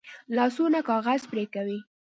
لاسونه 0.35 0.79
کاغذ 0.89 1.21
پرې 1.31 1.45
کوي 1.55 1.79